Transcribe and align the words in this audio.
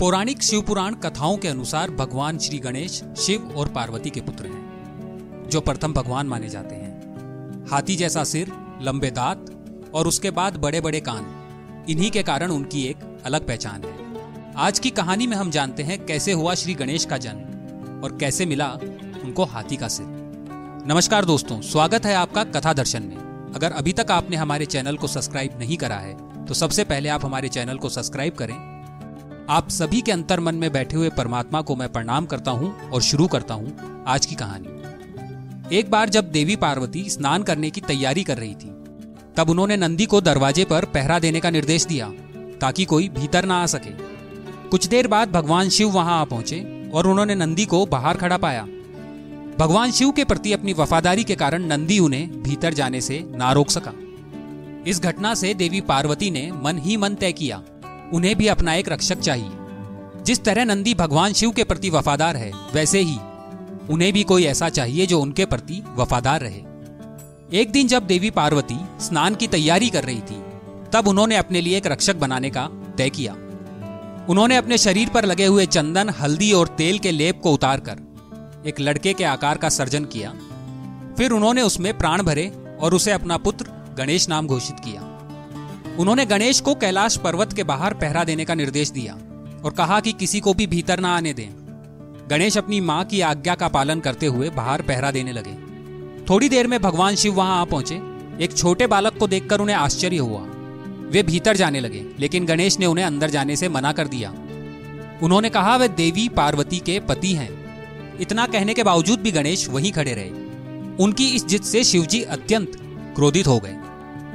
पौराणिक 0.00 0.42
शिव 0.42 0.60
पुराण 0.60 0.94
कथाओं 0.94 1.36
के 1.36 1.48
अनुसार 1.48 1.90
भगवान 1.90 2.36
श्री 2.38 2.58
गणेश, 2.58 3.02
शिव 3.18 3.54
और 3.56 3.68
पार्वती 3.68 4.10
के 4.10 4.20
पुत्र 4.20 4.46
हैं, 4.46 5.48
जो 5.50 5.60
प्रथम 5.60 5.92
भगवान 5.92 6.26
माने 6.26 6.48
जाते 6.48 6.74
हैं। 6.74 7.66
हाथी 7.70 7.96
जैसा 7.96 8.24
सिर, 8.24 8.52
लंबे 8.82 9.10
दांत 9.10 9.90
और 9.94 10.08
उसके 10.08 10.30
बाद 10.30 10.56
बड़े 10.56 10.80
बड़े 10.80 11.00
कान, 11.00 11.26
इन्हीं 11.90 12.10
के 12.10 12.22
कारण 12.22 12.50
उनकी 12.50 12.82
एक 12.82 12.96
अलग 13.24 13.46
पहचान 13.46 13.84
है। 13.84 14.54
आज 14.58 14.78
की 14.78 14.90
कहानी 14.90 15.26
में 15.26 15.36
हम 15.36 15.50
जानते 15.50 15.82
हैं 15.82 16.04
कैसे 16.06 16.32
हुआ 16.32 16.54
श्री 16.54 16.74
गणेश 16.74 17.04
का 17.04 17.18
जन्म 17.18 18.02
और 18.04 18.16
कैसे 18.20 18.46
मिला 18.46 18.70
उनको 19.24 19.44
हाथी 19.46 19.76
का 19.76 19.88
सिर। 19.88 20.06
नमस्कार 20.86 21.24
दोस्तों, 21.24 21.60
स्वागत 21.62 22.06
है 22.06 22.14
आपका 22.14 22.44
कथा 22.46 22.72
दर्शन 22.74 23.02
में। 23.02 23.52
अगर 23.56 23.72
अभी 23.72 23.92
तक 23.92 24.10
आपने 24.10 24.36
हमारे 24.36 24.66
चैनल 24.66 24.96
को 24.96 25.06
सब्सक्राइब 25.08 25.58
नहीं 25.58 25.76
करा 25.76 25.98
है 25.98 26.16
तो 26.46 26.54
सबसे 26.54 26.84
पहले 26.84 27.08
आप 27.08 27.24
हमारे 27.24 27.48
चैनल 27.50 27.76
को 27.76 27.88
सब्सक्राइब 27.88 28.34
करें 28.34 28.77
आप 29.50 29.68
सभी 29.68 30.00
के 30.00 30.12
अंतर 30.12 30.40
मन 30.40 30.54
में 30.54 30.70
बैठे 30.72 30.96
हुए 30.96 31.08
परमात्मा 31.08 31.60
को 31.60 31.74
मैं 31.76 31.88
प्रणाम 31.88 32.24
करता 32.26 32.50
हूँ 32.50 32.90
और 32.90 33.02
शुरू 33.02 33.26
करता 33.26 33.54
हूँ 33.54 34.04
आज 34.06 34.26
की 34.26 34.34
कहानी। 34.34 35.76
एक 35.76 35.90
बार 35.90 36.08
जब 36.08 36.30
देवी 36.30 36.56
पार्वती 36.56 37.04
स्नान 37.10 37.42
करने 37.42 37.70
की 37.70 37.80
तैयारी 37.80 38.24
कर 38.24 38.36
रही 38.36 38.54
थी, 38.54 38.68
तब 39.36 39.50
उन्होंने 39.50 39.76
नंदी 39.76 40.06
को 40.06 40.20
दरवाजे 40.20 40.64
पर 40.64 40.84
पहरा 40.84 41.18
देने 41.18 41.40
का 41.40 41.50
निर्देश 41.50 41.86
दिया 41.86 42.08
ताकि 42.60 42.84
कोई 42.84 43.08
भीतर 43.08 43.44
ना 43.44 43.62
आ 43.62 43.66
सके। 43.66 43.90
कुछ 44.68 44.86
देर 44.86 45.08
बाद 45.08 45.30
भगवान 45.30 45.68
शिव 45.68 45.90
वहाँ 45.90 46.20
आ 46.20 46.24
पहुँचे 46.24 46.90
और 46.94 47.06
उन्होंने 47.06 47.34
नंदी 47.34 47.64
को 47.64 47.84
बाहर 47.86 48.16
खड़ा 48.16 48.36
पाया। 48.36 48.66
भगवान 49.58 49.90
शिव 49.90 50.10
के 50.10 50.24
प्रति 50.24 50.52
अपनी 50.52 50.72
वफादारी 50.72 51.24
के 51.24 51.34
कारण 51.34 51.66
नंदी 51.66 51.98
उन्हें 51.98 52.42
भीतर 52.42 52.74
जाने 52.74 53.00
से 53.00 53.24
ना 53.30 53.52
रोक 53.52 53.70
सका। 53.70 53.94
इस 54.86 55.02
घटना 55.02 55.34
से 55.34 55.54
देवी 55.54 55.80
पार्वती 55.80 56.30
ने 56.30 56.50
मन 56.62 56.78
ही 56.78 56.96
मन 56.96 57.14
तय 57.14 57.32
किया 57.32 57.62
उन्हें 58.14 58.36
भी 58.36 58.46
अपना 58.46 58.74
एक 58.74 58.88
रक्षक 58.88 59.18
चाहिए। 59.18 59.50
जिस 60.22 60.44
तरह 60.44 60.64
नंदी 60.64 60.94
भगवान 60.94 61.32
शिव 61.32 61.50
के 61.50 61.64
प्रति 61.64 61.90
वफादार 61.90 62.36
है, 62.36 62.52
वैसे 62.74 63.00
ही 63.00 63.18
उन्हें 63.90 64.12
भी 64.12 64.22
कोई 64.22 64.44
ऐसा 64.44 64.68
चाहिए 64.68 65.06
जो 65.06 65.20
उनके 65.20 65.44
प्रति 65.44 65.82
वफादार 65.96 66.40
रहे। 66.40 66.62
एक 67.60 67.70
दिन 67.70 67.88
जब 67.88 68.06
देवी 68.06 68.30
पार्वती 68.30 68.76
स्नान 69.00 69.34
की 69.34 69.46
तैयारी 69.46 69.90
कर 69.90 70.04
रही 70.04 70.20
थी, 70.20 70.42
तब 70.92 71.08
उन्होंने 71.08 71.36
अपने 71.36 71.60
लिए 71.60 71.76
एक 71.76 71.86
रक्षक 71.86 72.16
बनाने 72.16 72.50
का 72.50 72.70
तय 72.98 73.10
किया। 73.10 73.32
उन्होंने 74.28 74.56
अपने 74.56 74.78
शरीर 74.78 75.08
पर 75.08 75.24
लगे 75.24 75.46
हुए 75.46 75.66
चंदन, 75.66 76.08
हल्दी 76.08 76.52
और 76.52 76.68
तेल 76.68 76.98
के 76.98 77.10
लेप 77.10 77.40
को 77.42 77.52
उतारकर 77.52 77.98
एक 78.66 78.80
लड़के 78.80 79.12
के 79.12 79.24
आकार 79.24 79.58
का 79.58 79.68
सर्जन 79.68 80.04
किया। 80.04 80.34
फिर 81.18 81.30
उन्होंने 81.30 81.62
उसमें 81.62 81.98
प्राण 81.98 82.22
भरे 82.22 82.76
और 82.80 82.94
उसे 82.94 83.12
अपना 83.12 83.36
पुत्र 83.36 83.66
गणेश 83.98 84.28
नाम 84.28 84.46
घोषित 84.46 84.76
किया। 84.80 85.07
उन्होंने 85.98 86.26
गणेश 86.26 86.60
को 86.60 86.74
कैलाश 86.74 87.16
पर्वत 87.16 87.52
के 87.52 87.62
बाहर 87.62 87.94
पहरा 87.94 88.24
देने 88.24 88.44
का 88.44 88.54
निर्देश 88.54 88.90
दिया 88.90 89.14
और 89.64 89.70
कहा 89.70 90.00
कि 90.00 90.12
किसी 90.12 90.40
को 90.40 90.54
भी 90.54 90.66
भीतर 90.66 91.00
ना 91.00 91.16
आने 91.16 91.32
दें। 91.32 91.48
गणेश 92.30 92.58
अपनी 92.58 92.80
माँ 92.80 93.04
की 93.04 93.20
आज्ञा 93.20 93.54
का 93.54 93.68
पालन 93.68 94.00
करते 94.00 94.26
हुए 94.26 94.50
बाहर 94.50 94.82
पहरा 94.82 95.10
देने 95.10 95.32
लगे। 95.32 95.54
थोड़ी 96.30 96.48
देर 96.48 96.66
में 96.66 96.80
भगवान 96.80 97.14
शिव 97.14 97.34
वहाँ 97.34 97.60
आ 97.60 97.64
पहुँचे। 97.64 97.94
एक 98.44 98.56
छोटे 98.56 98.86
बालक 98.86 99.18
को 99.18 99.26
देखकर 99.26 99.60
उन्हें 99.60 99.76
आश्चर्य 99.76 100.16
हुआ। 100.16 100.40
वे 101.10 101.22
भीतर 101.22 101.56
जाने 101.56 101.80
लगे, 101.80 102.04
लेकिन 102.18 102.46
गणेश 102.46 102.78
ने 102.78 102.86
उन्हें 102.86 103.04
अंदर 103.04 103.30
जाने 103.30 103.56
से 103.56 103.68
मना 103.68 103.92
कर 103.92 104.08
दिया। 104.08 104.30
उन्होंने 105.22 105.50
कहा, 105.50 105.76
वे 105.76 105.88
देवी 105.88 106.28
पार्वती 106.28 106.78
के 106.78 107.00
पति 107.00 107.32
हैं। 107.32 107.50
इतना 108.20 108.46
कहने 108.46 108.74
के 108.74 108.82
बावजूद 108.82 109.20
भी 109.20 109.30
गणेश 109.30 109.68
वहीं 109.68 109.92
खड़े 109.92 110.14
रहे। 110.14 110.30
उनकी 111.04 111.28
इस 111.28 111.46
जिद 111.46 111.62
से 111.62 111.84
शिवजी 111.84 112.22
अत्यंत 112.22 112.72
क्रोधित 113.16 113.46
हो 113.46 113.58
गए। 113.58 113.76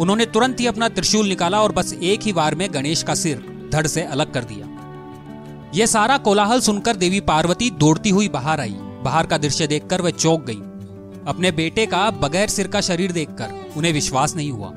उन्होंने 0.00 0.26
तुरंत 0.26 0.60
ही 0.60 0.66
अपना 0.66 0.88
त्रिशूल 0.88 1.26
निकाला 1.28 1.60
और 1.60 1.72
बस 1.72 1.92
एक 1.92 2.20
ही 2.22 2.32
बार 2.32 2.54
में 2.54 2.74
गणेश 2.74 3.02
का 3.02 3.14
सिर 3.14 3.68
धड़ 3.72 3.86
से 3.86 4.02
अलग 4.02 4.32
कर 4.32 4.44
दिया। 4.44 4.66
यह 5.74 5.86
सारा 5.86 6.16
कोलाहल 6.18 6.60
सुनकर 6.60 6.96
देवी 6.96 7.20
पार्वती 7.20 7.70
दौड़ती 7.70 8.10
हुई 8.10 8.28
बाहर 8.28 8.60
आई। 8.60 8.76
बाहर 9.04 9.26
का 9.26 9.38
दृश्य 9.38 9.66
देखकर 9.66 10.00
वह 10.00 10.10
चौंक 10.10 10.44
गई। 10.44 10.60
अपने 11.26 11.50
बेटे 11.50 11.86
का 11.86 12.10
बगैर 12.10 12.48
सिर 12.48 12.68
का 12.68 12.80
शरीर 12.80 13.12
देखकर 13.12 13.72
उन्हें 13.76 13.92
विश्वास 13.92 14.36
नहीं 14.36 14.50
हुआ। 14.50 14.72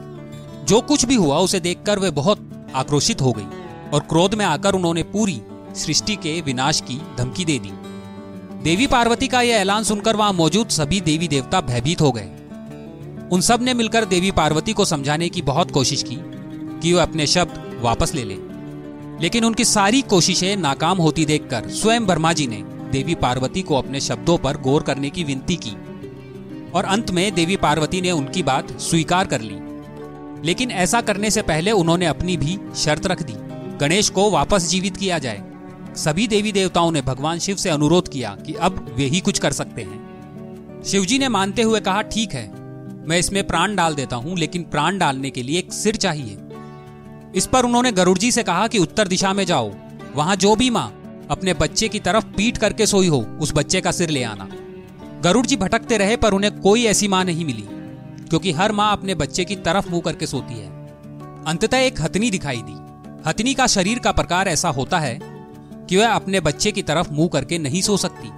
जो 0.64 0.82
कुछ 0.82 1.06
भी 1.06 1.16
हुआ, 1.16 1.38
उसे 1.38 1.60
देखकर 1.60 2.00
वे 2.00 2.12
बहुत 2.12 2.50
आक्रोशित 2.76 3.22
हो 3.22 3.32
गई 3.32 3.48
और 3.94 4.00
क्रोध 4.00 4.34
में 4.34 4.46
आकर 4.46 4.74
उन्होंने 4.74 5.04
पूरी 5.04 5.42
सृष्टि 5.76 6.16
के 6.16 6.42
विनाश 6.42 6.82
की 6.82 7.02
धमकी 7.18 7.46
दे 7.46 7.60
दी। 7.60 7.72
देवी 8.64 8.88
पार्वती 8.88 9.28
का 9.28 9.42
यह 9.42 9.56
ऐलान 9.56 9.84
सुनकर 9.84 10.16
वहाँ 10.16 10.34
मौजूद 10.34 10.68
सभी 10.68 11.02
देवी 11.02 11.28
देवता 11.28 11.62
भयभीत 11.62 12.02
हो 12.02 12.12
गए। 12.12 12.30
उन 13.34 13.42
सबने 13.42 13.74
मिलकर 13.74 14.06
देवी 14.06 14.32
पार्वती 14.32 14.74
को 14.74 14.86
समझाने 14.86 15.30
की 15.30 15.42
बहुत 15.42 15.72
कोशिश 15.72 16.04
की 16.04 16.16
कि 16.80 16.94
वे 16.94 17.02
अपने 17.02 17.28
शब्द 17.28 17.80
वापस 17.82 18.14
ले 18.14 18.24
लें। 18.24 18.38
लेकिन 19.22 19.46
उनकी 19.46 19.66
सारी 19.66 20.02
कोशिशें 20.02 20.58
नाकाम 20.58 20.98
होती 20.98 21.26
देखकर 21.26 21.70
स्वयं 21.70 22.06
ब्रह्मा 22.06 22.34
जी 22.34 22.48
ने 22.48 22.64
देवी 22.92 23.16
पार्वती 23.16 23.62
को 23.62 23.76
अपने 23.76 24.00
शब्दों 24.00 24.38
पर 24.38 24.58
गौर 24.58 24.84
करने 24.84 25.10
की 25.10 25.24
विनती 25.24 25.56
की 25.56 25.72
और 26.72 26.86
अंत 26.86 27.12
में 27.12 27.36
देवी 27.36 27.56
पार्वती 27.56 28.02
ने 28.02 28.12
उनकी 28.12 28.44
बात 28.44 28.80
स्वीकार 28.80 29.26
कर 29.26 29.42
ली। 29.42 29.56
लेकिन 30.48 30.72
ऐसा 30.72 31.02
करने 31.02 31.32
से 31.32 31.42
पहले 31.42 31.72
उन्होंने 31.72 32.06
अपनी 32.06 32.38
भी 32.38 32.60
शर्त 32.76 33.08
रख 33.08 33.24
दी, 33.24 33.34
गणेश 33.78 34.10
को 34.10 34.32
वापस 34.32 34.70
जीवित 34.70 34.98
किया 34.98 35.20
जाए। 35.20 35.44
सभी 35.96 36.28
देवी 36.28 36.52
देवताओं 36.52 36.92
ने 36.92 37.02
भगवान 37.02 37.40
शिव 37.40 37.56
से 37.56 37.70
अनुरोध 37.70 38.08
किया 38.08 38.38
कि 38.48 38.54
अब 38.54 38.96
वे 38.98 39.06
ही 39.06 39.20
कुछ 39.20 39.40
कर 39.40 39.52
सकते 39.52 39.82
हैं। 39.82 40.84
शिवजी 40.86 41.20
ने 41.20 41.28
मानते 41.28 41.62
हुए 41.62 41.80
कहा, 41.80 42.02
ठीक 42.02 42.34
है 42.34 42.63
मैं 43.08 43.20
इसमें 43.20 43.48
प्राण 43.48 43.76
डाल 43.76 43.96
देता 43.96 44.16
हूँ, 44.16 44.38
लेकिन 44.38 44.64
प्राण 44.64 44.98
डालने 44.98 45.30
के 45.30 45.44
लिए 45.44 45.60
एक 45.60 45.74
सिर 45.74 45.96
चाहिए। 45.96 46.38
इस 47.36 47.46
पर 47.46 47.66
उन्होंने 47.66 47.92
गरुड़ 47.92 48.18
जी 48.18 48.32
से 48.32 48.44
कहा 48.44 48.68
कि 48.68 48.80
उत्तर 48.80 49.08
दिशा 49.08 49.34
में 49.34 49.46
जाओ। 49.46 49.72
वहाँ 50.16 50.36
जो 50.36 50.56
भी 50.56 50.70
माँ 50.70 50.88
अपने 51.30 51.54
बच्चे 51.54 51.90
की 51.90 52.00
तरफ़ 52.00 52.26
पीट 52.26 52.58
करके 52.58 52.86
सोई 52.86 53.08
हो, 53.08 53.22
उस 53.42 53.54
बच्चे 53.56 53.82
का 53.82 53.92
सिर 53.92 54.10
ले 54.10 54.24
आना। 54.24 54.48
गरुड़ 55.22 55.46
जी 55.46 55.56
भटकते 55.56 55.98
रहे, 55.98 56.16
पर 56.16 56.34
उन्हें 56.34 56.60
कोई 56.60 56.86
ऐसी 56.86 57.08
माँ 57.08 57.24
नहीं 57.24 57.46
मिली, 57.46 57.68
क्योंकि 58.30 58.52
हर 58.52 58.72
माँ 58.72 58.92
अपने 58.92 59.16
बच्चे 59.16 59.46
की 59.46 59.56
तरफ़ 59.56 59.90
मुँह 59.90 60.02
करके 60.02 60.28
सोती 60.28 60.54
है। 60.54 60.68
अंततः 61.48 61.78
एक 61.78 62.02
हथनी 62.02 62.32
दिखाई 62.32 62.62
दी। 62.66 62.76
हथनी 63.30 63.54
का 63.54 63.68
शरीर 63.68 64.00
का 64.00 64.12
प्रकार 64.12 64.48
ऐसा 64.48 64.70
होता 64.70 65.00
है 65.00 65.20
कि 65.90 65.98
वह 65.98 66.08
अपने 66.08 66.40
बच्चे 66.40 66.72
की 66.72 66.82
तरफ़ 66.82 67.12
मुँह 67.12 67.28
करके 67.28 67.58
नहीं 67.58 67.82
सो 67.82 67.98
सकती। 67.98 68.30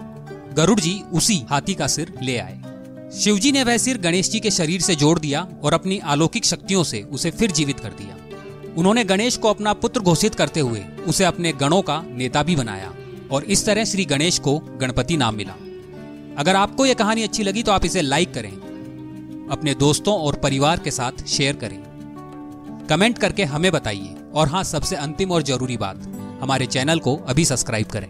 गरुड़ 0.53 0.79
जी 0.79 1.01
उसी 1.13 1.45
हाथी 1.49 1.73
का 1.73 1.87
सिर 1.87 2.13
ले 2.21 2.37
आए। 2.37 2.61
शिवजी 3.13 3.51
ने 3.51 3.63
वह 3.63 3.77
सिर 3.77 3.97
गणेश 3.97 4.29
जी 4.29 4.39
के 4.39 4.51
शरीर 4.51 4.81
से 4.81 4.95
जोड़ 4.95 5.17
दिया 5.19 5.47
और 5.63 5.73
अपनी 5.73 5.97
अलौकिक 6.05 6.45
शक्तियों 6.45 6.83
से 6.83 7.01
उसे 7.11 7.31
फिर 7.31 7.51
जीवित 7.51 7.79
कर 7.79 7.89
दिया। 7.91 8.17
उन्होंने 8.77 9.03
गणेश 9.03 9.37
को 9.37 9.49
अपना 9.49 9.73
पुत्र 9.73 10.01
घोषित 10.01 10.35
करते 10.35 10.59
हुए 10.59 10.83
उसे 11.07 11.23
अपने 11.23 11.51
गणों 11.53 11.81
का 11.81 12.01
नेता 12.07 12.43
भी 12.43 12.55
बनाया 12.55 12.93
और 13.31 13.43
इस 13.45 13.65
तरह 13.65 13.85
श्री 13.85 14.05
गणेश 14.05 14.39
को 14.39 14.57
गणपति 14.81 15.17
नाम 15.17 15.35
मिला। 15.35 15.55
अगर 16.37 16.55
आपको 16.55 16.85
यह 16.85 16.93
कहानी 16.93 17.23
अच्छी 17.23 17.43
लगी 17.43 17.63
तो 17.63 17.71
आप 17.71 17.85
इसे 17.85 18.01
लाइक 18.01 18.33
करें, 18.33 18.51
अपने 19.51 19.73
दोस्तों 19.75 20.17
और 20.17 20.35
परिवार 20.35 20.79
के 20.79 20.91
साथ 20.91 21.25
शेयर 21.27 21.55
करें। 21.55 21.79
कमेंट 22.89 23.17
करके 23.17 23.43
हमें 23.45 23.71
बताइए 23.71 24.15
और 24.33 24.47
हाँ 24.47 24.63
सबसे 24.63 24.95
अंतिम 24.97 25.31
और 25.31 25.43
ज़रूरी 25.43 25.77
बात, 25.77 26.01
हमारे 26.41 26.65
चैनल 26.67 26.99
को 26.99 27.15
अभी 27.17 27.45
सब्सक्राइब 27.45 27.87
करें। 27.87 28.07